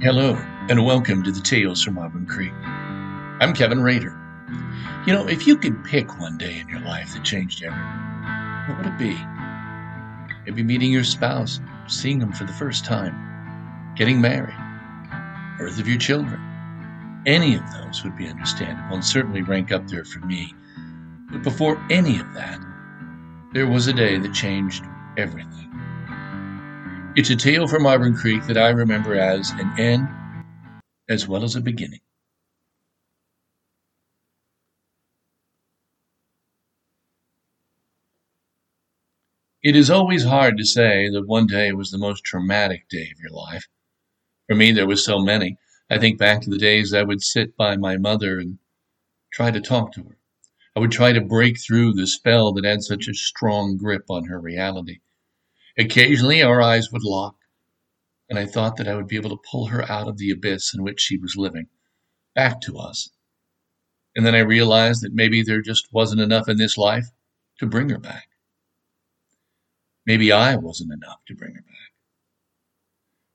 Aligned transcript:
Hello, 0.00 0.34
and 0.68 0.86
welcome 0.86 1.24
to 1.24 1.32
the 1.32 1.40
Tales 1.40 1.82
from 1.82 1.98
Auburn 1.98 2.24
Creek. 2.24 2.52
I'm 2.62 3.52
Kevin 3.52 3.82
Rader. 3.82 4.16
You 5.04 5.12
know, 5.12 5.26
if 5.26 5.44
you 5.44 5.56
could 5.56 5.82
pick 5.82 6.20
one 6.20 6.38
day 6.38 6.60
in 6.60 6.68
your 6.68 6.78
life 6.78 7.14
that 7.14 7.24
changed 7.24 7.64
everything, 7.64 7.84
what 8.68 8.78
would 8.78 8.86
it 8.86 8.96
be? 8.96 9.18
Maybe 10.44 10.62
meeting 10.62 10.92
your 10.92 11.02
spouse, 11.02 11.58
seeing 11.88 12.20
them 12.20 12.30
for 12.30 12.44
the 12.44 12.52
first 12.52 12.84
time, 12.84 13.92
getting 13.96 14.20
married, 14.20 14.54
birth 15.58 15.80
of 15.80 15.88
your 15.88 15.98
children. 15.98 16.40
Any 17.26 17.56
of 17.56 17.64
those 17.72 18.04
would 18.04 18.16
be 18.16 18.28
understandable 18.28 18.94
and 18.94 19.04
certainly 19.04 19.42
rank 19.42 19.72
up 19.72 19.88
there 19.88 20.04
for 20.04 20.20
me. 20.20 20.54
But 21.28 21.42
before 21.42 21.76
any 21.90 22.20
of 22.20 22.34
that, 22.34 22.60
there 23.52 23.66
was 23.66 23.88
a 23.88 23.92
day 23.92 24.16
that 24.16 24.32
changed 24.32 24.84
everything. 25.16 25.68
It's 27.18 27.30
a 27.30 27.34
tale 27.34 27.66
from 27.66 27.84
Auburn 27.84 28.14
Creek 28.14 28.44
that 28.44 28.56
I 28.56 28.68
remember 28.68 29.18
as 29.18 29.50
an 29.50 29.72
end 29.76 30.06
as 31.08 31.26
well 31.26 31.42
as 31.42 31.56
a 31.56 31.60
beginning. 31.60 31.98
It 39.64 39.74
is 39.74 39.90
always 39.90 40.22
hard 40.22 40.58
to 40.58 40.64
say 40.64 41.10
that 41.10 41.26
one 41.26 41.48
day 41.48 41.72
was 41.72 41.90
the 41.90 41.98
most 41.98 42.22
traumatic 42.22 42.88
day 42.88 43.10
of 43.12 43.18
your 43.20 43.32
life. 43.32 43.66
For 44.46 44.54
me, 44.54 44.70
there 44.70 44.86
were 44.86 44.94
so 44.94 45.18
many. 45.18 45.58
I 45.90 45.98
think 45.98 46.20
back 46.20 46.42
to 46.42 46.50
the 46.50 46.56
days 46.56 46.94
I 46.94 47.02
would 47.02 47.24
sit 47.24 47.56
by 47.56 47.76
my 47.76 47.96
mother 47.96 48.38
and 48.38 48.60
try 49.32 49.50
to 49.50 49.60
talk 49.60 49.90
to 49.94 50.04
her. 50.04 50.18
I 50.76 50.78
would 50.78 50.92
try 50.92 51.12
to 51.12 51.20
break 51.20 51.58
through 51.58 51.94
the 51.94 52.06
spell 52.06 52.52
that 52.52 52.64
had 52.64 52.84
such 52.84 53.08
a 53.08 53.12
strong 53.12 53.76
grip 53.76 54.04
on 54.08 54.26
her 54.26 54.40
reality. 54.40 55.00
Occasionally 55.78 56.42
our 56.42 56.60
eyes 56.60 56.90
would 56.90 57.04
lock, 57.04 57.36
and 58.28 58.38
I 58.38 58.46
thought 58.46 58.76
that 58.76 58.88
I 58.88 58.96
would 58.96 59.06
be 59.06 59.16
able 59.16 59.30
to 59.30 59.48
pull 59.50 59.66
her 59.66 59.90
out 59.90 60.08
of 60.08 60.18
the 60.18 60.30
abyss 60.30 60.74
in 60.74 60.82
which 60.82 61.00
she 61.00 61.16
was 61.16 61.36
living, 61.36 61.68
back 62.34 62.60
to 62.62 62.76
us. 62.78 63.10
And 64.16 64.26
then 64.26 64.34
I 64.34 64.40
realized 64.40 65.02
that 65.02 65.14
maybe 65.14 65.42
there 65.42 65.62
just 65.62 65.86
wasn't 65.92 66.20
enough 66.20 66.48
in 66.48 66.56
this 66.56 66.76
life 66.76 67.06
to 67.60 67.66
bring 67.66 67.88
her 67.90 67.98
back. 67.98 68.28
Maybe 70.04 70.32
I 70.32 70.56
wasn't 70.56 70.92
enough 70.92 71.20
to 71.28 71.36
bring 71.36 71.54
her 71.54 71.62
back. 71.62 71.92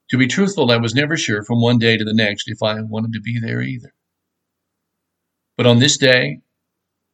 To 0.10 0.18
be 0.18 0.28
truthful, 0.28 0.70
I 0.70 0.78
was 0.78 0.94
never 0.94 1.16
sure 1.16 1.44
from 1.44 1.62
one 1.62 1.80
day 1.80 1.98
to 1.98 2.04
the 2.04 2.14
next 2.14 2.50
if 2.50 2.62
I 2.62 2.82
wanted 2.82 3.14
to 3.14 3.22
be 3.22 3.40
there 3.40 3.62
either. 3.62 3.94
But 5.56 5.66
on 5.66 5.80
this 5.80 5.98
day, 5.98 6.42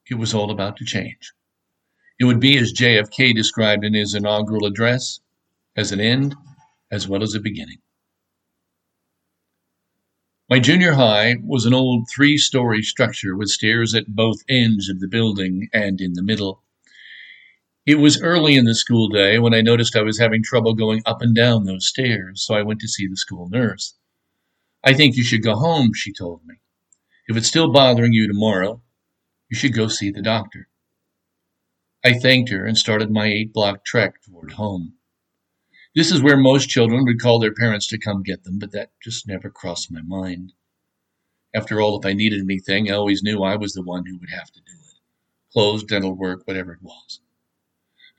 it 0.09 0.15
was 0.15 0.33
all 0.33 0.49
about 0.49 0.77
to 0.77 0.85
change. 0.85 1.33
It 2.19 2.25
would 2.25 2.41
be 2.41 2.57
as 2.57 2.73
JFK 2.73 3.33
described 3.33 3.85
in 3.85 3.93
his 3.93 4.13
inaugural 4.13 4.65
address 4.65 5.21
as 5.77 5.93
an 5.93 6.01
end 6.01 6.35
as 6.91 7.07
well 7.07 7.23
as 7.23 7.33
a 7.33 7.39
beginning. 7.39 7.77
My 10.49 10.59
junior 10.59 10.93
high 10.93 11.35
was 11.41 11.65
an 11.65 11.73
old 11.73 12.09
three 12.13 12.37
story 12.37 12.81
structure 12.83 13.37
with 13.37 13.49
stairs 13.49 13.95
at 13.95 14.15
both 14.15 14.43
ends 14.49 14.89
of 14.89 14.99
the 14.99 15.07
building 15.07 15.69
and 15.71 16.01
in 16.01 16.13
the 16.13 16.23
middle. 16.23 16.63
It 17.85 17.99
was 17.99 18.21
early 18.21 18.55
in 18.55 18.65
the 18.65 18.75
school 18.75 19.07
day 19.07 19.39
when 19.39 19.53
I 19.53 19.61
noticed 19.61 19.95
I 19.95 20.01
was 20.01 20.19
having 20.19 20.43
trouble 20.43 20.73
going 20.73 21.01
up 21.05 21.21
and 21.21 21.33
down 21.33 21.63
those 21.63 21.87
stairs, 21.87 22.43
so 22.43 22.53
I 22.53 22.63
went 22.63 22.81
to 22.81 22.87
see 22.87 23.07
the 23.07 23.15
school 23.15 23.47
nurse. 23.47 23.95
I 24.83 24.93
think 24.93 25.15
you 25.15 25.23
should 25.23 25.43
go 25.43 25.55
home, 25.55 25.93
she 25.93 26.11
told 26.11 26.41
me. 26.45 26.55
If 27.27 27.37
it's 27.37 27.47
still 27.47 27.71
bothering 27.71 28.11
you 28.11 28.27
tomorrow, 28.27 28.81
you 29.49 29.55
should 29.55 29.73
go 29.73 29.87
see 29.87 30.11
the 30.11 30.21
doctor. 30.21 30.67
I 32.03 32.13
thanked 32.13 32.49
her 32.49 32.65
and 32.65 32.77
started 32.77 33.11
my 33.11 33.27
eight 33.27 33.53
block 33.53 33.83
trek 33.85 34.21
toward 34.23 34.53
home. 34.53 34.93
This 35.95 36.11
is 36.11 36.21
where 36.21 36.37
most 36.37 36.69
children 36.69 37.03
would 37.05 37.21
call 37.21 37.39
their 37.39 37.53
parents 37.53 37.87
to 37.87 37.97
come 37.97 38.23
get 38.23 38.43
them, 38.43 38.59
but 38.59 38.71
that 38.71 38.91
just 39.01 39.27
never 39.27 39.49
crossed 39.49 39.91
my 39.91 40.01
mind. 40.01 40.53
After 41.53 41.81
all, 41.81 41.99
if 41.99 42.05
I 42.05 42.13
needed 42.13 42.41
anything, 42.41 42.89
I 42.89 42.95
always 42.95 43.23
knew 43.23 43.43
I 43.43 43.55
was 43.55 43.73
the 43.73 43.81
one 43.81 44.05
who 44.05 44.17
would 44.19 44.29
have 44.29 44.51
to 44.51 44.59
do 44.61 44.73
it 44.73 44.89
clothes, 45.51 45.83
dental 45.83 46.13
work, 46.13 46.41
whatever 46.45 46.73
it 46.73 46.81
was. 46.81 47.21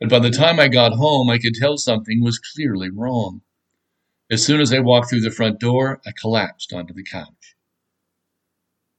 But 0.01 0.09
by 0.09 0.19
the 0.19 0.31
time 0.31 0.59
I 0.59 0.69
got 0.69 0.93
home, 0.93 1.31
I 1.31 1.39
could 1.39 1.55
tell 1.55 1.77
something 1.77 2.23
was 2.23 2.39
clearly 2.39 2.91
wrong. 2.91 3.43
As 4.31 4.45
soon 4.45 4.61
as 4.61 4.73
I 4.73 4.81
walked 4.81 5.11
through 5.11 5.21
the 5.21 5.31
front 5.31 5.61
door, 5.61 6.01
I 6.07 6.13
collapsed 6.13 6.73
onto 6.73 6.95
the 6.95 7.05
couch. 7.05 7.57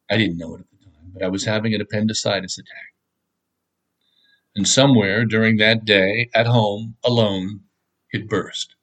I 0.10 0.18
didn't 0.18 0.38
know 0.38 0.56
it 0.56 0.62
at 0.62 0.68
the 0.72 0.86
time, 0.86 1.12
but 1.14 1.24
I 1.24 1.28
was 1.28 1.46
having 1.46 1.74
an 1.74 1.82
appendicitis 1.82 2.58
attack. 2.58 2.91
And 4.56 4.68
somewhere 4.68 5.26
during 5.26 5.58
that 5.58 5.86
day, 5.86 6.30
at 6.34 6.46
home, 6.46 6.98
alone, 7.04 7.62
it 8.12 8.28
burst. 8.28 8.76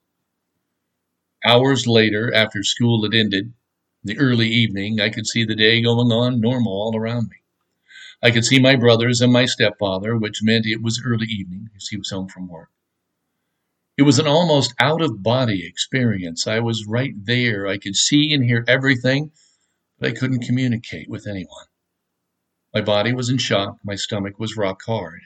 Hours 1.45 1.87
later, 1.87 2.33
after 2.33 2.63
school 2.63 3.03
had 3.03 3.13
ended, 3.13 3.45
in 3.45 3.53
the 4.03 4.17
early 4.17 4.49
evening, 4.49 4.99
I 4.99 5.09
could 5.09 5.27
see 5.27 5.45
the 5.45 5.55
day 5.55 5.81
going 5.81 6.11
on 6.11 6.41
normal 6.41 6.73
all 6.73 6.97
around 6.97 7.29
me. 7.29 7.37
I 8.21 8.31
could 8.31 8.45
see 8.45 8.59
my 8.59 8.75
brothers 8.75 9.21
and 9.21 9.31
my 9.31 9.45
stepfather, 9.45 10.17
which 10.17 10.43
meant 10.43 10.65
it 10.65 10.81
was 10.81 11.01
early 11.05 11.27
evening 11.27 11.69
as 11.75 11.87
he 11.87 11.97
was 11.97 12.09
home 12.09 12.27
from 12.27 12.47
work. 12.47 12.69
It 13.97 14.03
was 14.03 14.19
an 14.19 14.27
almost 14.27 14.73
out 14.79 15.01
of 15.01 15.23
body 15.23 15.65
experience. 15.65 16.47
I 16.47 16.59
was 16.59 16.87
right 16.87 17.13
there. 17.15 17.67
I 17.67 17.77
could 17.77 17.95
see 17.95 18.33
and 18.33 18.43
hear 18.43 18.65
everything, 18.67 19.31
but 19.99 20.09
I 20.09 20.13
couldn't 20.13 20.45
communicate 20.45 21.09
with 21.09 21.27
anyone. 21.27 21.67
My 22.73 22.81
body 22.81 23.13
was 23.13 23.29
in 23.29 23.37
shock. 23.37 23.77
My 23.83 23.95
stomach 23.95 24.39
was 24.39 24.57
rock 24.57 24.81
hard. 24.85 25.21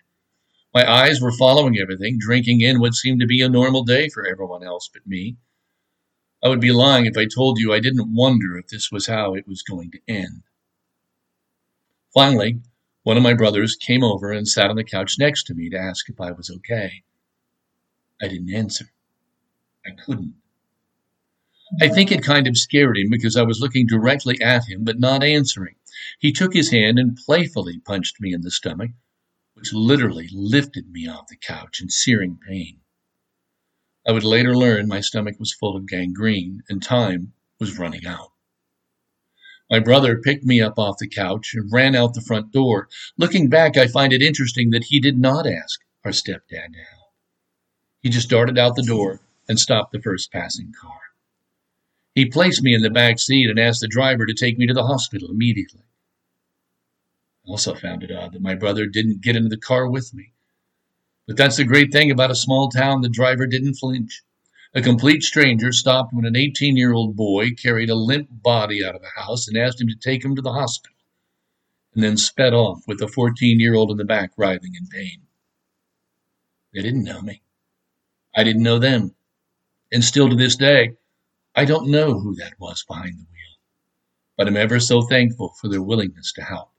My 0.73 0.89
eyes 0.91 1.21
were 1.21 1.31
following 1.31 1.77
everything, 1.77 2.17
drinking 2.17 2.61
in 2.61 2.79
what 2.79 2.95
seemed 2.95 3.19
to 3.21 3.27
be 3.27 3.41
a 3.41 3.49
normal 3.49 3.83
day 3.83 4.09
for 4.09 4.25
everyone 4.25 4.63
else 4.63 4.89
but 4.91 5.05
me. 5.05 5.37
I 6.43 6.49
would 6.49 6.61
be 6.61 6.71
lying 6.71 7.05
if 7.05 7.15
I 7.15 7.25
told 7.25 7.59
you 7.59 7.71
I 7.71 7.79
didn't 7.79 8.15
wonder 8.15 8.57
if 8.57 8.67
this 8.67 8.91
was 8.91 9.05
how 9.05 9.35
it 9.35 9.47
was 9.47 9.61
going 9.61 9.91
to 9.91 9.99
end. 10.07 10.43
Finally, 12.13 12.59
one 13.03 13.17
of 13.17 13.23
my 13.23 13.33
brothers 13.33 13.75
came 13.75 14.03
over 14.03 14.31
and 14.31 14.47
sat 14.47 14.69
on 14.69 14.75
the 14.75 14.83
couch 14.83 15.19
next 15.19 15.43
to 15.43 15.53
me 15.53 15.69
to 15.69 15.77
ask 15.77 16.09
if 16.09 16.19
I 16.19 16.31
was 16.31 16.49
okay. 16.49 17.03
I 18.21 18.27
didn't 18.27 18.53
answer. 18.53 18.85
I 19.85 19.91
couldn't. 19.91 20.33
I 21.81 21.89
think 21.89 22.11
it 22.11 22.23
kind 22.23 22.47
of 22.47 22.57
scared 22.57 22.97
him 22.97 23.09
because 23.09 23.35
I 23.35 23.43
was 23.43 23.59
looking 23.59 23.85
directly 23.85 24.41
at 24.41 24.67
him 24.67 24.83
but 24.83 24.99
not 24.99 25.23
answering. 25.23 25.75
He 26.19 26.31
took 26.31 26.53
his 26.53 26.71
hand 26.71 26.97
and 26.97 27.17
playfully 27.17 27.79
punched 27.79 28.19
me 28.19 28.33
in 28.33 28.41
the 28.41 28.51
stomach, 28.51 28.91
which 29.53 29.73
literally 29.73 30.29
lifted 30.31 30.91
me 30.91 31.07
off 31.07 31.27
the 31.27 31.35
couch 31.35 31.81
in 31.81 31.89
searing 31.89 32.37
pain. 32.47 32.79
I 34.07 34.11
would 34.11 34.23
later 34.23 34.55
learn 34.55 34.87
my 34.87 34.99
stomach 34.99 35.39
was 35.39 35.53
full 35.53 35.75
of 35.75 35.87
gangrene 35.87 36.63
and 36.69 36.81
time 36.81 37.33
was 37.59 37.77
running 37.77 38.05
out. 38.05 38.31
My 39.69 39.79
brother 39.79 40.19
picked 40.19 40.43
me 40.43 40.59
up 40.61 40.77
off 40.77 40.97
the 40.97 41.07
couch 41.07 41.53
and 41.55 41.71
ran 41.71 41.95
out 41.95 42.13
the 42.13 42.21
front 42.21 42.51
door. 42.51 42.89
Looking 43.17 43.49
back, 43.49 43.77
I 43.77 43.87
find 43.87 44.11
it 44.11 44.21
interesting 44.21 44.71
that 44.71 44.85
he 44.85 44.99
did 44.99 45.17
not 45.17 45.47
ask 45.47 45.79
our 46.03 46.11
stepdad 46.11 46.73
to 46.73 46.79
help. 46.79 47.13
He 48.01 48.09
just 48.09 48.29
darted 48.29 48.57
out 48.57 48.75
the 48.75 48.83
door 48.83 49.21
and 49.47 49.57
stopped 49.57 49.93
the 49.93 50.01
first 50.01 50.31
passing 50.31 50.73
car. 50.79 50.99
He 52.13 52.25
placed 52.25 52.61
me 52.61 52.75
in 52.75 52.81
the 52.81 52.89
back 52.89 53.19
seat 53.19 53.49
and 53.49 53.57
asked 53.57 53.81
the 53.81 53.87
driver 53.87 54.25
to 54.25 54.33
take 54.33 54.57
me 54.57 54.67
to 54.67 54.73
the 54.73 54.85
hospital 54.85 55.31
immediately. 55.31 55.83
I 57.45 57.51
also 57.51 57.75
found 57.75 58.03
it 58.03 58.11
odd 58.11 58.33
that 58.33 58.41
my 58.41 58.55
brother 58.55 58.85
didn't 58.85 59.21
get 59.21 59.35
into 59.35 59.49
the 59.49 59.57
car 59.57 59.89
with 59.89 60.13
me. 60.13 60.33
But 61.27 61.37
that's 61.37 61.57
the 61.57 61.65
great 61.65 61.91
thing 61.91 62.11
about 62.11 62.31
a 62.31 62.35
small 62.35 62.69
town, 62.69 63.01
the 63.01 63.09
driver 63.09 63.47
didn't 63.47 63.75
flinch. 63.75 64.23
A 64.73 64.81
complete 64.81 65.23
stranger 65.23 65.71
stopped 65.71 66.13
when 66.13 66.25
an 66.25 66.35
18 66.35 66.75
year 66.77 66.93
old 66.93 67.15
boy 67.15 67.51
carried 67.51 67.89
a 67.89 67.95
limp 67.95 68.29
body 68.31 68.83
out 68.83 68.95
of 68.95 69.01
the 69.01 69.21
house 69.21 69.47
and 69.47 69.57
asked 69.57 69.79
him 69.79 69.87
to 69.87 69.95
take 69.95 70.23
him 70.23 70.35
to 70.35 70.41
the 70.41 70.53
hospital, 70.53 70.95
and 71.93 72.03
then 72.03 72.17
sped 72.17 72.53
off 72.53 72.87
with 72.87 73.01
a 73.01 73.07
14 73.07 73.59
year 73.59 73.75
old 73.75 73.91
in 73.91 73.97
the 73.97 74.05
back 74.05 74.31
writhing 74.35 74.75
in 74.75 74.87
pain. 74.87 75.21
They 76.73 76.81
didn't 76.81 77.03
know 77.03 77.21
me. 77.21 77.43
I 78.35 78.43
didn't 78.43 78.63
know 78.63 78.79
them. 78.79 79.13
And 79.91 80.03
still 80.03 80.27
to 80.27 80.35
this 80.35 80.55
day, 80.55 80.97
I 81.55 81.65
don't 81.65 81.91
know 81.91 82.19
who 82.19 82.33
that 82.35 82.59
was 82.59 82.83
behind 82.83 83.19
the 83.19 83.27
wheel. 83.31 83.57
But 84.35 84.47
I'm 84.47 84.57
ever 84.57 84.79
so 84.79 85.03
thankful 85.03 85.53
for 85.61 85.67
their 85.67 85.83
willingness 85.83 86.33
to 86.33 86.41
help. 86.41 86.72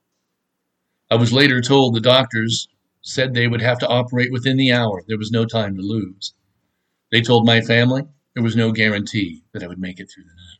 I 1.15 1.17
was 1.17 1.31
later 1.31 1.61
told 1.61 1.95
the 1.95 2.01
doctors 2.01 2.67
said 3.01 3.33
they 3.33 3.47
would 3.47 3.61
have 3.61 3.79
to 3.79 3.87
operate 3.87 4.33
within 4.33 4.57
the 4.57 4.73
hour. 4.73 5.01
There 5.07 5.17
was 5.17 5.31
no 5.31 5.45
time 5.45 5.77
to 5.77 5.81
lose. 5.81 6.33
They 7.09 7.21
told 7.21 7.45
my 7.45 7.61
family 7.61 8.03
there 8.33 8.43
was 8.43 8.57
no 8.57 8.73
guarantee 8.73 9.41
that 9.53 9.63
I 9.63 9.67
would 9.67 9.79
make 9.79 10.01
it 10.01 10.11
through 10.11 10.25
the 10.25 10.29
night. 10.31 10.59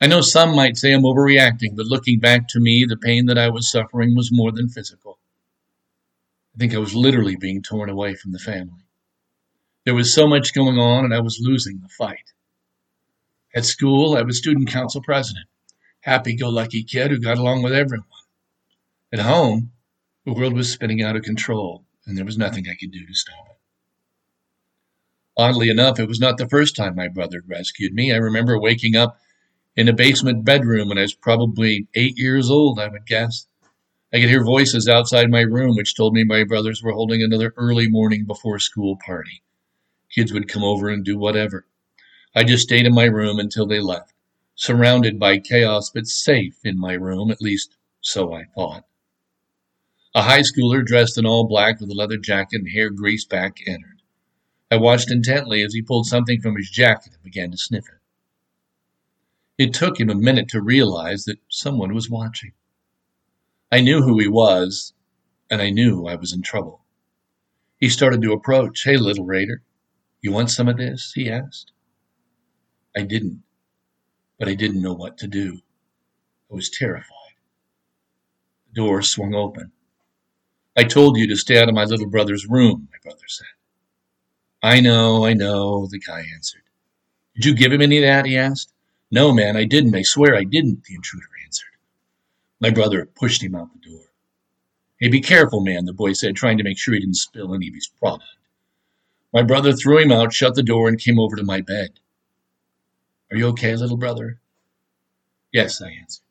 I 0.00 0.06
know 0.06 0.22
some 0.22 0.56
might 0.56 0.78
say 0.78 0.94
I'm 0.94 1.02
overreacting, 1.02 1.76
but 1.76 1.84
looking 1.84 2.18
back 2.18 2.48
to 2.48 2.60
me, 2.60 2.86
the 2.88 2.96
pain 2.96 3.26
that 3.26 3.36
I 3.36 3.50
was 3.50 3.70
suffering 3.70 4.16
was 4.16 4.32
more 4.32 4.52
than 4.52 4.70
physical. 4.70 5.18
I 6.54 6.58
think 6.58 6.74
I 6.74 6.78
was 6.78 6.94
literally 6.94 7.36
being 7.36 7.60
torn 7.62 7.90
away 7.90 8.14
from 8.14 8.32
the 8.32 8.38
family. 8.38 8.86
There 9.84 9.94
was 9.94 10.14
so 10.14 10.26
much 10.26 10.54
going 10.54 10.78
on, 10.78 11.04
and 11.04 11.12
I 11.12 11.20
was 11.20 11.42
losing 11.42 11.80
the 11.82 11.90
fight. 11.90 12.32
At 13.54 13.66
school, 13.66 14.16
I 14.16 14.22
was 14.22 14.38
student 14.38 14.70
council 14.70 15.02
president, 15.02 15.44
happy 16.00 16.34
go 16.34 16.48
lucky 16.48 16.82
kid 16.82 17.10
who 17.10 17.20
got 17.20 17.36
along 17.36 17.62
with 17.62 17.74
everyone. 17.74 18.06
At 19.12 19.18
home, 19.18 19.72
the 20.24 20.32
world 20.32 20.52
was 20.52 20.70
spinning 20.70 21.02
out 21.02 21.16
of 21.16 21.22
control, 21.22 21.84
and 22.06 22.16
there 22.16 22.24
was 22.24 22.38
nothing 22.38 22.68
I 22.68 22.76
could 22.76 22.92
do 22.92 23.04
to 23.04 23.14
stop 23.14 23.44
it. 23.50 23.56
Oddly 25.36 25.68
enough, 25.68 25.98
it 25.98 26.06
was 26.06 26.20
not 26.20 26.38
the 26.38 26.48
first 26.48 26.76
time 26.76 26.94
my 26.94 27.08
brother 27.08 27.42
rescued 27.44 27.92
me. 27.92 28.12
I 28.12 28.18
remember 28.18 28.56
waking 28.56 28.94
up 28.94 29.18
in 29.74 29.88
a 29.88 29.92
basement 29.92 30.44
bedroom 30.44 30.88
when 30.88 30.98
I 30.98 31.02
was 31.02 31.14
probably 31.14 31.88
eight 31.94 32.18
years 32.18 32.50
old, 32.50 32.78
I 32.78 32.86
would 32.86 33.04
guess. 33.04 33.48
I 34.12 34.20
could 34.20 34.28
hear 34.28 34.44
voices 34.44 34.86
outside 34.86 35.28
my 35.28 35.40
room 35.40 35.74
which 35.74 35.96
told 35.96 36.14
me 36.14 36.22
my 36.22 36.44
brothers 36.44 36.80
were 36.80 36.92
holding 36.92 37.20
another 37.20 37.52
early 37.56 37.88
morning 37.88 38.26
before 38.26 38.60
school 38.60 38.96
party. 39.04 39.42
Kids 40.14 40.32
would 40.32 40.46
come 40.46 40.62
over 40.62 40.88
and 40.88 41.04
do 41.04 41.18
whatever. 41.18 41.66
I 42.36 42.44
just 42.44 42.62
stayed 42.62 42.86
in 42.86 42.94
my 42.94 43.06
room 43.06 43.40
until 43.40 43.66
they 43.66 43.80
left, 43.80 44.12
surrounded 44.54 45.18
by 45.18 45.38
chaos 45.38 45.90
but 45.90 46.06
safe 46.06 46.60
in 46.62 46.78
my 46.78 46.92
room, 46.92 47.32
at 47.32 47.42
least 47.42 47.76
so 48.00 48.32
I 48.32 48.44
thought. 48.54 48.84
A 50.12 50.22
high 50.22 50.40
schooler 50.40 50.84
dressed 50.84 51.18
in 51.18 51.24
all 51.24 51.46
black 51.46 51.80
with 51.80 51.88
a 51.88 51.94
leather 51.94 52.16
jacket 52.16 52.60
and 52.60 52.68
hair 52.68 52.90
greased 52.90 53.28
back 53.28 53.58
entered. 53.64 54.02
I 54.68 54.76
watched 54.76 55.10
intently 55.10 55.62
as 55.62 55.72
he 55.72 55.82
pulled 55.82 56.06
something 56.06 56.40
from 56.40 56.56
his 56.56 56.68
jacket 56.68 57.12
and 57.14 57.22
began 57.22 57.52
to 57.52 57.56
sniff 57.56 57.88
it. 57.88 58.00
It 59.62 59.72
took 59.72 60.00
him 60.00 60.10
a 60.10 60.16
minute 60.16 60.48
to 60.48 60.60
realize 60.60 61.26
that 61.26 61.38
someone 61.48 61.94
was 61.94 62.10
watching. 62.10 62.52
I 63.70 63.82
knew 63.82 64.02
who 64.02 64.18
he 64.18 64.26
was, 64.26 64.94
and 65.48 65.62
I 65.62 65.70
knew 65.70 66.08
I 66.08 66.16
was 66.16 66.32
in 66.32 66.42
trouble. 66.42 66.84
He 67.78 67.88
started 67.88 68.20
to 68.22 68.32
approach. 68.32 68.82
Hey, 68.82 68.96
little 68.96 69.24
Rader, 69.26 69.62
you 70.22 70.32
want 70.32 70.50
some 70.50 70.66
of 70.66 70.76
this? 70.76 71.12
he 71.12 71.30
asked. 71.30 71.70
I 72.96 73.02
didn't, 73.02 73.44
but 74.38 74.48
I 74.48 74.54
didn't 74.54 74.82
know 74.82 74.94
what 74.94 75.18
to 75.18 75.28
do. 75.28 75.60
I 76.50 76.54
was 76.54 76.68
terrified. 76.68 77.36
The 78.68 78.74
door 78.74 79.02
swung 79.02 79.34
open. 79.36 79.70
I 80.76 80.84
told 80.84 81.16
you 81.16 81.26
to 81.28 81.36
stay 81.36 81.60
out 81.60 81.68
of 81.68 81.74
my 81.74 81.84
little 81.84 82.08
brother's 82.08 82.46
room, 82.46 82.88
my 82.90 82.98
brother 83.02 83.26
said. 83.26 83.46
I 84.62 84.80
know, 84.80 85.24
I 85.24 85.34
know, 85.34 85.86
the 85.86 85.98
guy 85.98 86.24
answered. 86.34 86.62
Did 87.34 87.44
you 87.44 87.54
give 87.54 87.72
him 87.72 87.82
any 87.82 87.98
of 87.98 88.02
that? 88.02 88.26
he 88.26 88.36
asked. 88.36 88.72
No, 89.10 89.32
man, 89.32 89.56
I 89.56 89.64
didn't. 89.64 89.94
I 89.94 90.02
swear 90.02 90.36
I 90.36 90.44
didn't, 90.44 90.84
the 90.84 90.94
intruder 90.94 91.26
answered. 91.44 91.66
My 92.60 92.70
brother 92.70 93.06
pushed 93.06 93.42
him 93.42 93.54
out 93.54 93.70
the 93.72 93.90
door. 93.90 94.04
Hey, 95.00 95.08
be 95.08 95.20
careful, 95.20 95.60
man, 95.60 95.86
the 95.86 95.94
boy 95.94 96.12
said, 96.12 96.36
trying 96.36 96.58
to 96.58 96.64
make 96.64 96.78
sure 96.78 96.94
he 96.94 97.00
didn't 97.00 97.14
spill 97.14 97.54
any 97.54 97.68
of 97.68 97.74
his 97.74 97.88
product. 97.88 98.28
My 99.32 99.42
brother 99.42 99.72
threw 99.72 99.98
him 99.98 100.12
out, 100.12 100.32
shut 100.32 100.54
the 100.54 100.62
door, 100.62 100.88
and 100.88 100.98
came 100.98 101.18
over 101.18 101.36
to 101.36 101.42
my 101.42 101.62
bed. 101.62 101.98
Are 103.30 103.36
you 103.36 103.46
okay, 103.48 103.74
little 103.76 103.96
brother? 103.96 104.40
Yes, 105.52 105.80
I 105.80 105.90
answered. 105.90 106.24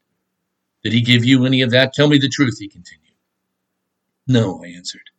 Did 0.84 0.94
he 0.94 1.02
give 1.02 1.26
you 1.26 1.46
any 1.46 1.62
of 1.62 1.72
that? 1.72 1.94
Tell 1.94 2.08
me 2.08 2.20
the 2.20 2.30
truth, 2.30 2.60
he 2.60 2.68
continued. 2.68 3.09
No, 4.30 4.64
I 4.64 4.68
answered. 4.68 5.10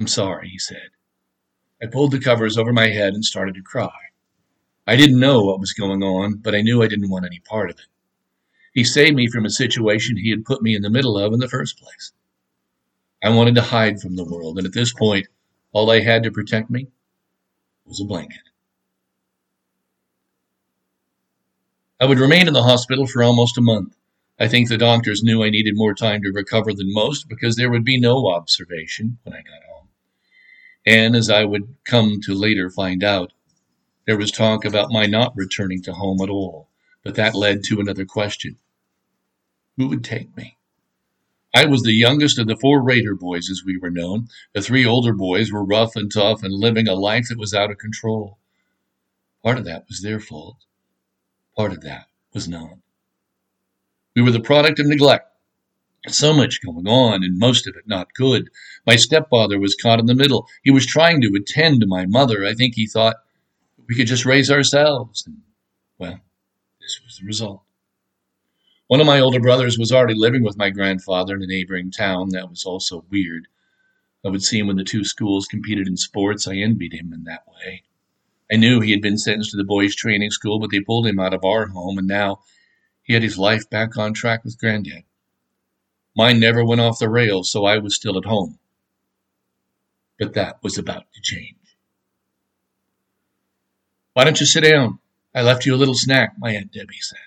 I'm 0.00 0.08
sorry, 0.08 0.48
he 0.48 0.58
said. 0.58 0.88
I 1.80 1.86
pulled 1.86 2.10
the 2.10 2.18
covers 2.18 2.58
over 2.58 2.72
my 2.72 2.88
head 2.88 3.14
and 3.14 3.24
started 3.24 3.54
to 3.54 3.62
cry. 3.62 3.92
I 4.84 4.96
didn't 4.96 5.20
know 5.20 5.44
what 5.44 5.60
was 5.60 5.72
going 5.74 6.02
on, 6.02 6.38
but 6.38 6.56
I 6.56 6.62
knew 6.62 6.82
I 6.82 6.88
didn't 6.88 7.08
want 7.08 7.24
any 7.24 7.38
part 7.38 7.70
of 7.70 7.78
it. 7.78 7.86
He 8.74 8.82
saved 8.82 9.14
me 9.14 9.28
from 9.28 9.44
a 9.44 9.50
situation 9.50 10.16
he 10.16 10.30
had 10.30 10.44
put 10.44 10.60
me 10.60 10.74
in 10.74 10.82
the 10.82 10.90
middle 10.90 11.16
of 11.16 11.32
in 11.32 11.38
the 11.38 11.48
first 11.48 11.78
place. 11.78 12.10
I 13.22 13.28
wanted 13.28 13.54
to 13.54 13.62
hide 13.62 14.00
from 14.00 14.16
the 14.16 14.24
world, 14.24 14.58
and 14.58 14.66
at 14.66 14.72
this 14.72 14.92
point, 14.92 15.28
all 15.70 15.88
I 15.88 16.00
had 16.00 16.24
to 16.24 16.32
protect 16.32 16.70
me 16.70 16.88
was 17.86 18.00
a 18.00 18.04
blanket. 18.04 18.42
I 22.00 22.06
would 22.06 22.18
remain 22.18 22.48
in 22.48 22.54
the 22.54 22.64
hospital 22.64 23.06
for 23.06 23.22
almost 23.22 23.56
a 23.56 23.60
month. 23.60 23.94
I 24.38 24.48
think 24.48 24.68
the 24.68 24.78
doctors 24.78 25.22
knew 25.22 25.44
I 25.44 25.50
needed 25.50 25.76
more 25.76 25.94
time 25.94 26.22
to 26.22 26.32
recover 26.32 26.72
than 26.72 26.92
most 26.92 27.28
because 27.28 27.54
there 27.54 27.70
would 27.70 27.84
be 27.84 28.00
no 28.00 28.28
observation 28.28 29.18
when 29.22 29.34
I 29.34 29.42
got 29.42 29.62
home. 29.72 29.88
And 30.84 31.14
as 31.14 31.30
I 31.30 31.44
would 31.44 31.76
come 31.84 32.20
to 32.22 32.34
later 32.34 32.68
find 32.68 33.04
out, 33.04 33.32
there 34.06 34.18
was 34.18 34.30
talk 34.30 34.64
about 34.64 34.90
my 34.90 35.06
not 35.06 35.36
returning 35.36 35.82
to 35.82 35.94
home 35.94 36.20
at 36.20 36.28
all, 36.28 36.68
but 37.04 37.14
that 37.14 37.34
led 37.34 37.62
to 37.64 37.80
another 37.80 38.04
question. 38.04 38.58
Who 39.76 39.88
would 39.88 40.04
take 40.04 40.36
me? 40.36 40.58
I 41.54 41.66
was 41.66 41.82
the 41.82 41.92
youngest 41.92 42.38
of 42.38 42.48
the 42.48 42.56
four 42.56 42.82
Rader 42.82 43.14
boys, 43.14 43.48
as 43.48 43.62
we 43.64 43.78
were 43.78 43.90
known. 43.90 44.28
The 44.52 44.60
three 44.60 44.84
older 44.84 45.12
boys 45.12 45.52
were 45.52 45.64
rough 45.64 45.94
and 45.94 46.12
tough 46.12 46.42
and 46.42 46.52
living 46.52 46.88
a 46.88 46.94
life 46.94 47.28
that 47.28 47.38
was 47.38 47.54
out 47.54 47.70
of 47.70 47.78
control. 47.78 48.38
Part 49.44 49.58
of 49.58 49.64
that 49.64 49.84
was 49.88 50.02
their 50.02 50.18
fault. 50.18 50.56
Part 51.56 51.70
of 51.70 51.82
that 51.82 52.08
was 52.32 52.48
not. 52.48 52.78
We 54.14 54.22
were 54.22 54.30
the 54.30 54.40
product 54.40 54.78
of 54.78 54.86
neglect 54.86 55.30
so 56.08 56.34
much 56.34 56.60
going 56.62 56.86
on, 56.86 57.24
and 57.24 57.38
most 57.38 57.66
of 57.66 57.76
it 57.76 57.86
not 57.86 58.12
good. 58.14 58.50
My 58.86 58.96
stepfather 58.96 59.58
was 59.58 59.74
caught 59.74 60.00
in 60.00 60.06
the 60.06 60.14
middle. 60.14 60.46
He 60.62 60.70
was 60.70 60.86
trying 60.86 61.20
to 61.22 61.34
attend 61.34 61.80
to 61.80 61.86
my 61.86 62.04
mother. 62.06 62.44
I 62.44 62.54
think 62.54 62.74
he 62.74 62.86
thought 62.86 63.16
we 63.88 63.94
could 63.94 64.06
just 64.06 64.26
raise 64.26 64.50
ourselves. 64.50 65.24
And, 65.26 65.38
well, 65.98 66.20
this 66.80 67.00
was 67.04 67.18
the 67.18 67.26
result. 67.26 67.62
One 68.88 69.00
of 69.00 69.06
my 69.06 69.18
older 69.18 69.40
brothers 69.40 69.78
was 69.78 69.92
already 69.92 70.14
living 70.14 70.42
with 70.42 70.58
my 70.58 70.68
grandfather 70.68 71.36
in 71.36 71.42
a 71.42 71.46
neighboring 71.46 71.90
town. 71.90 72.28
That 72.30 72.50
was 72.50 72.64
also 72.66 73.04
weird. 73.10 73.48
I 74.24 74.28
would 74.28 74.42
see 74.42 74.58
him 74.58 74.66
when 74.66 74.76
the 74.76 74.84
two 74.84 75.04
schools 75.04 75.46
competed 75.46 75.86
in 75.86 75.96
sports. 75.96 76.46
I 76.46 76.56
envied 76.56 76.92
him 76.92 77.12
in 77.12 77.24
that 77.24 77.44
way. 77.48 77.82
I 78.52 78.56
knew 78.56 78.80
he 78.80 78.90
had 78.90 79.00
been 79.00 79.16
sentenced 79.16 79.52
to 79.52 79.56
the 79.56 79.64
boys' 79.64 79.96
training 79.96 80.30
school, 80.30 80.60
but 80.60 80.70
they 80.70 80.80
pulled 80.80 81.06
him 81.06 81.18
out 81.18 81.32
of 81.32 81.44
our 81.44 81.66
home, 81.66 81.96
and 81.96 82.06
now 82.06 82.40
he 83.04 83.12
had 83.12 83.22
his 83.22 83.38
life 83.38 83.68
back 83.70 83.96
on 83.96 84.12
track 84.12 84.44
with 84.44 84.58
Granddad. 84.58 85.04
Mine 86.16 86.40
never 86.40 86.64
went 86.64 86.80
off 86.80 86.98
the 86.98 87.08
rails, 87.08 87.50
so 87.50 87.64
I 87.64 87.78
was 87.78 87.94
still 87.94 88.18
at 88.18 88.24
home. 88.24 88.58
But 90.18 90.34
that 90.34 90.62
was 90.62 90.78
about 90.78 91.04
to 91.12 91.20
change. 91.20 91.56
Why 94.14 94.24
don't 94.24 94.40
you 94.40 94.46
sit 94.46 94.62
down? 94.62 95.00
I 95.34 95.42
left 95.42 95.66
you 95.66 95.74
a 95.74 95.76
little 95.76 95.94
snack, 95.94 96.34
my 96.38 96.52
Aunt 96.52 96.72
Debbie 96.72 97.00
said. 97.00 97.18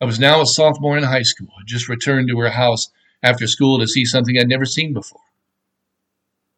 I 0.00 0.04
was 0.04 0.18
now 0.18 0.42
a 0.42 0.46
sophomore 0.46 0.98
in 0.98 1.04
high 1.04 1.22
school, 1.22 1.48
had 1.56 1.66
just 1.66 1.88
returned 1.88 2.28
to 2.28 2.38
her 2.40 2.50
house 2.50 2.90
after 3.22 3.46
school 3.46 3.78
to 3.78 3.86
see 3.86 4.04
something 4.04 4.36
I'd 4.38 4.48
never 4.48 4.66
seen 4.66 4.92
before. 4.92 5.22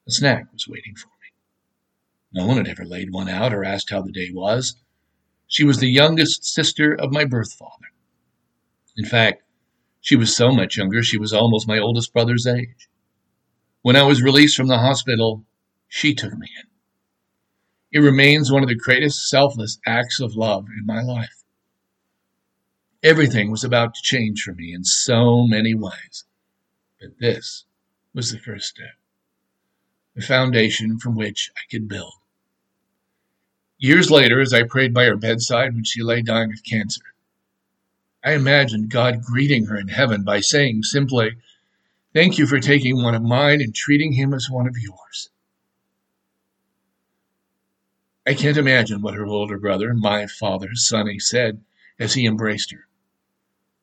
A 0.08 0.10
snack 0.10 0.50
was 0.52 0.66
waiting 0.66 0.96
for 0.96 1.08
me. 1.08 1.28
No 2.32 2.46
one 2.46 2.56
had 2.56 2.66
ever 2.66 2.84
laid 2.84 3.12
one 3.12 3.28
out 3.28 3.52
or 3.52 3.62
asked 3.62 3.90
how 3.90 4.00
the 4.00 4.10
day 4.10 4.30
was. 4.32 4.74
She 5.48 5.64
was 5.64 5.78
the 5.78 5.88
youngest 5.88 6.44
sister 6.44 6.94
of 6.94 7.10
my 7.10 7.24
birth 7.24 7.54
father. 7.54 7.86
In 8.96 9.06
fact, 9.06 9.42
she 10.00 10.14
was 10.14 10.36
so 10.36 10.52
much 10.52 10.76
younger, 10.76 11.02
she 11.02 11.18
was 11.18 11.32
almost 11.32 11.66
my 11.66 11.78
oldest 11.78 12.12
brother's 12.12 12.46
age. 12.46 12.88
When 13.80 13.96
I 13.96 14.02
was 14.02 14.22
released 14.22 14.56
from 14.56 14.68
the 14.68 14.78
hospital, 14.78 15.44
she 15.88 16.14
took 16.14 16.34
me 16.34 16.48
in. 16.60 16.68
It 17.90 18.04
remains 18.04 18.52
one 18.52 18.62
of 18.62 18.68
the 18.68 18.74
greatest 18.74 19.30
selfless 19.30 19.78
acts 19.86 20.20
of 20.20 20.36
love 20.36 20.66
in 20.78 20.84
my 20.84 21.00
life. 21.00 21.42
Everything 23.02 23.50
was 23.50 23.64
about 23.64 23.94
to 23.94 24.02
change 24.02 24.42
for 24.42 24.52
me 24.52 24.74
in 24.74 24.84
so 24.84 25.46
many 25.46 25.74
ways, 25.74 26.24
but 27.00 27.18
this 27.18 27.64
was 28.12 28.30
the 28.30 28.38
first 28.38 28.68
step, 28.68 28.96
the 30.14 30.20
foundation 30.20 30.98
from 30.98 31.14
which 31.14 31.50
I 31.56 31.60
could 31.70 31.88
build. 31.88 32.17
Years 33.78 34.10
later, 34.10 34.40
as 34.40 34.52
I 34.52 34.64
prayed 34.64 34.92
by 34.92 35.04
her 35.04 35.16
bedside 35.16 35.74
when 35.74 35.84
she 35.84 36.02
lay 36.02 36.20
dying 36.20 36.52
of 36.52 36.64
cancer, 36.64 37.02
I 38.24 38.32
imagined 38.32 38.90
God 38.90 39.22
greeting 39.22 39.66
her 39.66 39.76
in 39.76 39.88
heaven 39.88 40.24
by 40.24 40.40
saying 40.40 40.82
simply, 40.82 41.36
Thank 42.12 42.38
you 42.38 42.46
for 42.46 42.58
taking 42.58 43.02
one 43.02 43.14
of 43.14 43.22
mine 43.22 43.60
and 43.60 43.72
treating 43.72 44.12
him 44.12 44.34
as 44.34 44.50
one 44.50 44.66
of 44.66 44.76
yours. 44.76 45.30
I 48.26 48.34
can't 48.34 48.56
imagine 48.56 49.00
what 49.00 49.14
her 49.14 49.26
older 49.26 49.58
brother, 49.58 49.94
my 49.94 50.26
father, 50.26 50.70
Sonny, 50.74 51.20
said 51.20 51.62
as 51.98 52.14
he 52.14 52.26
embraced 52.26 52.72
her. 52.72 52.86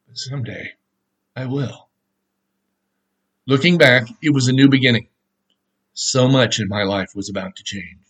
But 0.08 0.18
someday 0.18 0.74
I 1.36 1.46
will. 1.46 1.90
Looking 3.48 3.78
back, 3.78 4.08
it 4.22 4.34
was 4.34 4.48
a 4.48 4.54
new 4.54 4.68
beginning. 4.68 5.08
So 5.94 6.28
much 6.28 6.60
in 6.60 6.68
my 6.68 6.84
life 6.84 7.16
was 7.16 7.30
about 7.30 7.56
to 7.56 7.64
change. 7.64 8.05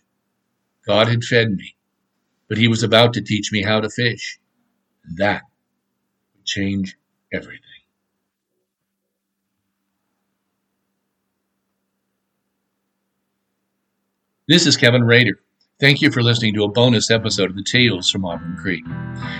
God 0.86 1.08
had 1.08 1.24
fed 1.24 1.50
me, 1.50 1.74
but 2.48 2.58
he 2.58 2.68
was 2.68 2.82
about 2.82 3.12
to 3.14 3.20
teach 3.20 3.50
me 3.50 3.62
how 3.62 3.80
to 3.80 3.90
fish. 3.90 4.38
And 5.04 5.18
that 5.18 5.42
would 6.34 6.44
change 6.44 6.96
everything. 7.32 7.60
This 14.48 14.64
is 14.64 14.76
Kevin 14.76 15.02
Rader. 15.02 15.40
Thank 15.80 16.00
you 16.00 16.12
for 16.12 16.22
listening 16.22 16.54
to 16.54 16.62
a 16.62 16.68
bonus 16.68 17.10
episode 17.10 17.50
of 17.50 17.56
the 17.56 17.64
Tales 17.64 18.08
from 18.08 18.24
Auburn 18.24 18.56
Creek. 18.56 18.84